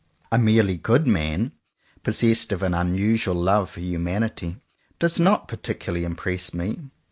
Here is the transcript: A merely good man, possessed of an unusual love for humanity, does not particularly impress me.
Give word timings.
A 0.31 0.39
merely 0.39 0.77
good 0.77 1.05
man, 1.05 1.51
possessed 2.01 2.51
of 2.51 2.63
an 2.63 2.73
unusual 2.73 3.35
love 3.35 3.69
for 3.69 3.81
humanity, 3.81 4.57
does 4.97 5.19
not 5.19 5.47
particularly 5.47 6.05
impress 6.05 6.55
me. 6.55 6.89